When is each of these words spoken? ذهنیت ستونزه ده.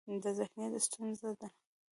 ذهنیت 0.35 0.73
ستونزه 0.85 1.29
ده. 1.39 1.47